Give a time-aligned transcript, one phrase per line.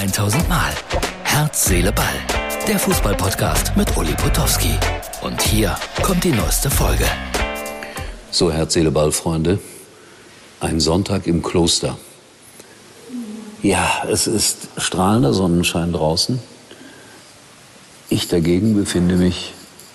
[0.00, 0.72] 1000 Mal.
[1.24, 2.06] Herz, Seele, Ball.
[2.66, 4.72] Der Fußballpodcast mit Uli Potowski.
[5.20, 7.04] Und hier kommt die neueste Folge.
[8.30, 9.58] So, Herz, Seele, Ball, Freunde.
[10.58, 11.98] Ein Sonntag im Kloster.
[13.62, 16.38] Ja, es ist strahlender Sonnenschein draußen.
[18.08, 19.52] Ich dagegen befinde mich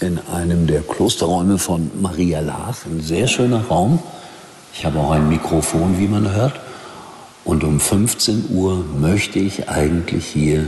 [0.00, 2.84] in einem der Klosterräume von Maria Laach.
[2.84, 4.00] Ein sehr schöner Raum.
[4.74, 6.65] Ich habe auch ein Mikrofon, wie man hört.
[7.46, 10.66] Und um 15 Uhr möchte ich eigentlich hier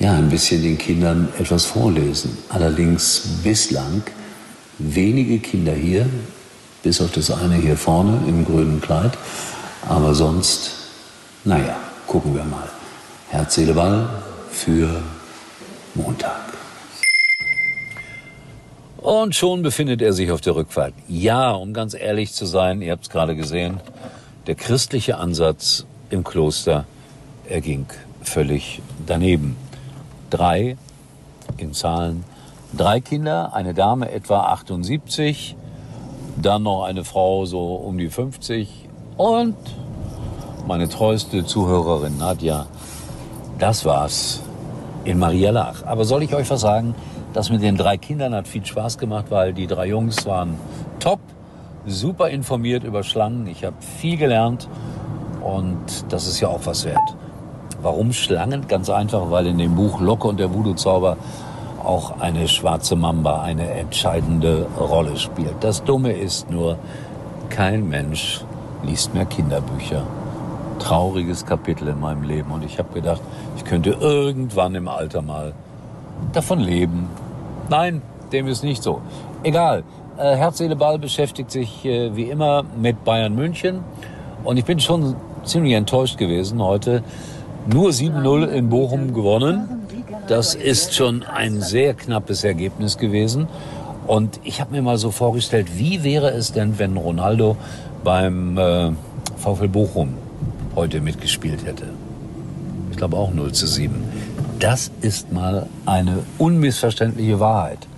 [0.00, 2.36] ja, ein bisschen den Kindern etwas vorlesen.
[2.48, 4.02] Allerdings bislang
[4.78, 6.06] wenige Kinder hier,
[6.82, 9.12] bis auf das eine hier vorne im grünen Kleid.
[9.88, 10.72] Aber sonst,
[11.44, 11.76] naja,
[12.08, 12.68] gucken wir mal.
[13.28, 14.08] Herz, Seele, Ball
[14.50, 15.00] für
[15.94, 16.40] Montag.
[18.96, 20.94] Und schon befindet er sich auf der Rückfahrt.
[21.06, 23.80] Ja, um ganz ehrlich zu sein, ihr habt es gerade gesehen,
[24.46, 26.84] der christliche Ansatz im Kloster,
[27.48, 27.86] er ging
[28.22, 29.56] völlig daneben.
[30.30, 30.76] Drei
[31.58, 32.24] in Zahlen,
[32.72, 35.56] drei Kinder, eine Dame etwa 78,
[36.40, 39.56] dann noch eine Frau so um die 50 und
[40.66, 42.66] meine treueste Zuhörerin Nadja.
[43.58, 44.40] Das war's
[45.04, 45.84] in Maria Lach.
[45.84, 46.94] Aber soll ich euch was sagen?
[47.32, 50.58] Das mit den drei Kindern hat viel Spaß gemacht, weil die drei Jungs waren
[50.98, 51.20] top
[51.86, 53.46] super informiert über Schlangen.
[53.46, 54.68] Ich habe viel gelernt
[55.42, 55.76] und
[56.08, 57.16] das ist ja auch was wert.
[57.82, 58.68] Warum Schlangen?
[58.68, 61.16] Ganz einfach, weil in dem Buch Locke und der Voodoo-Zauber
[61.82, 65.56] auch eine schwarze Mamba eine entscheidende Rolle spielt.
[65.60, 66.78] Das Dumme ist nur,
[67.48, 68.44] kein Mensch
[68.84, 70.04] liest mehr Kinderbücher.
[70.78, 72.50] Trauriges Kapitel in meinem Leben.
[72.52, 73.20] Und ich habe gedacht,
[73.56, 75.52] ich könnte irgendwann im Alter mal
[76.32, 77.08] davon leben.
[77.68, 78.02] Nein,
[78.32, 79.00] dem ist nicht so.
[79.42, 79.82] Egal.
[80.22, 83.80] Äh, Herz, Ball beschäftigt sich äh, wie immer mit Bayern München.
[84.44, 87.02] Und ich bin schon ziemlich enttäuscht gewesen heute.
[87.66, 89.82] Nur 7-0 in Bochum gewonnen.
[90.28, 93.48] Das ist schon ein sehr knappes Ergebnis gewesen.
[94.06, 97.56] Und ich habe mir mal so vorgestellt, wie wäre es denn, wenn Ronaldo
[98.04, 98.92] beim äh,
[99.38, 100.14] VfL Bochum
[100.76, 101.86] heute mitgespielt hätte?
[102.92, 103.92] Ich glaube auch 0 zu 7.
[104.60, 107.88] Das ist mal eine unmissverständliche Wahrheit.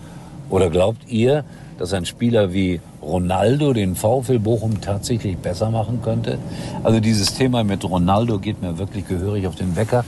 [0.48, 1.44] Oder glaubt ihr,
[1.78, 6.38] dass ein Spieler wie Ronaldo den VfL Bochum tatsächlich besser machen könnte.
[6.82, 10.04] Also dieses Thema mit Ronaldo geht mir wirklich gehörig auf den Wecker.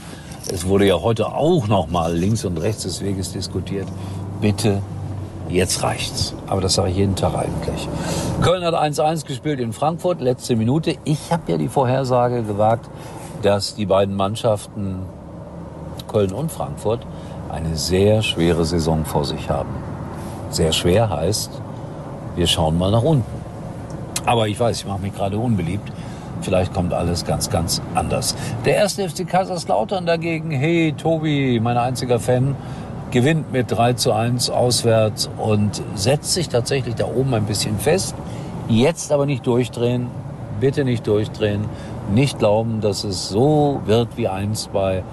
[0.51, 3.87] Es wurde ja heute auch noch mal links und rechts des Weges diskutiert.
[4.39, 4.81] Bitte,
[5.49, 6.33] jetzt reicht's.
[6.47, 7.87] Aber das sage ich jeden Tag eigentlich.
[8.41, 10.95] Köln hat 1-1 gespielt in Frankfurt, letzte Minute.
[11.03, 12.89] Ich habe ja die Vorhersage gewagt,
[13.41, 14.99] dass die beiden Mannschaften
[16.07, 17.05] Köln und Frankfurt
[17.49, 19.69] eine sehr schwere Saison vor sich haben.
[20.49, 21.51] Sehr schwer heißt,
[22.35, 23.25] wir schauen mal nach unten.
[24.25, 25.91] Aber ich weiß, ich mache mich gerade unbeliebt.
[26.41, 28.35] Vielleicht kommt alles ganz, ganz anders.
[28.65, 32.55] Der erste FC Kaiserslautern dagegen, hey Tobi, mein einziger Fan,
[33.11, 38.15] gewinnt mit 3 zu 1 auswärts und setzt sich tatsächlich da oben ein bisschen fest.
[38.67, 40.07] Jetzt aber nicht durchdrehen,
[40.59, 41.65] bitte nicht durchdrehen,
[42.13, 45.03] nicht glauben, dass es so wird wie einst bei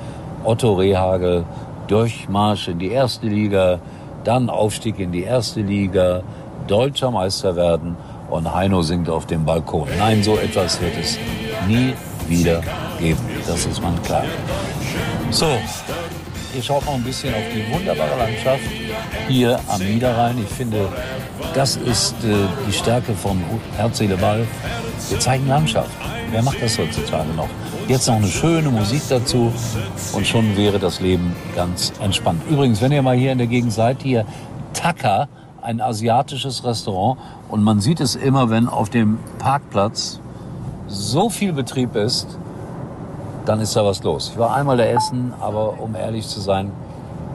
[0.44, 1.44] Otto Rehagel.
[1.86, 3.78] Durchmarsch in die erste Liga,
[4.24, 6.22] dann Aufstieg in die erste Liga,
[6.66, 7.96] deutscher Meister werden
[8.30, 9.88] und Heino singt auf dem Balkon.
[9.98, 11.18] Nein, so etwas wird es
[11.68, 11.94] nie
[12.28, 12.62] wieder
[12.98, 13.20] geben.
[13.46, 14.24] Das ist man klar.
[15.30, 15.46] So,
[16.54, 18.64] ihr schaut noch ein bisschen auf die wunderbare Landschaft
[19.28, 20.38] hier am Niederrhein.
[20.38, 20.88] Ich finde,
[21.54, 22.34] das ist äh,
[22.68, 23.42] die Stärke von
[23.76, 24.46] Herz, Seele, Ball.
[25.08, 25.90] Wir zeigen Landschaft.
[26.30, 27.48] Wer macht das heutzutage noch?
[27.86, 29.52] Jetzt noch eine schöne Musik dazu
[30.14, 32.42] und schon wäre das Leben ganz entspannt.
[32.48, 34.24] Übrigens, wenn ihr mal hier in der Gegend seid, hier
[34.72, 35.28] Taka,
[35.60, 37.18] ein asiatisches Restaurant
[37.48, 40.20] und man sieht es immer, wenn auf dem Parkplatz
[40.86, 42.38] so viel Betrieb ist,
[43.44, 44.30] dann ist da was los.
[44.32, 46.72] Ich war einmal da essen, aber um ehrlich zu sein,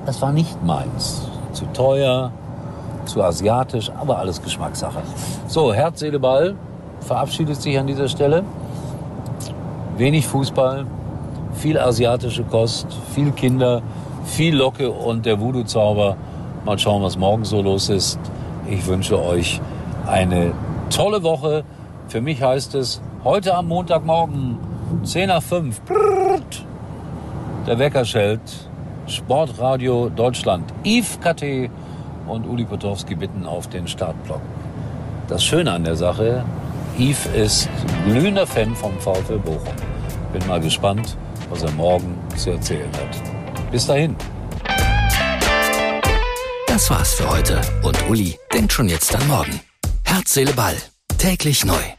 [0.05, 1.27] das war nicht meins.
[1.53, 2.31] Zu teuer,
[3.09, 5.01] zu asiatisch, aber alles Geschmackssache.
[5.47, 6.55] So, Herz, Seele, Ball
[7.01, 8.43] verabschiedet sich an dieser Stelle
[9.99, 10.85] wenig Fußball,
[11.53, 13.81] viel asiatische Kost, viel Kinder,
[14.23, 16.15] viel Locke und der Voodoo-Zauber.
[16.65, 18.17] Mal schauen, was morgen so los ist.
[18.69, 19.59] Ich wünsche euch
[20.07, 20.53] eine
[20.89, 21.63] tolle Woche.
[22.07, 24.57] Für mich heißt es heute am Montagmorgen
[25.03, 25.81] 10 nach 5.
[27.67, 28.41] Der Wecker schellt.
[29.07, 30.71] Sportradio Deutschland.
[30.85, 31.69] Yves KT
[32.29, 34.41] und Uli Potowski bitten auf den Startblock.
[35.27, 36.43] Das Schöne an der Sache,
[36.97, 37.69] Yves ist
[38.05, 39.73] glühender Fan vom VfL Bochum.
[40.33, 41.17] Bin mal gespannt,
[41.49, 43.71] was er morgen zu erzählen hat.
[43.71, 44.15] Bis dahin.
[46.67, 49.59] Das war's für heute und Uli denkt schon jetzt an morgen.
[50.03, 50.75] Herz, Seele, Ball.
[51.17, 51.98] Täglich neu.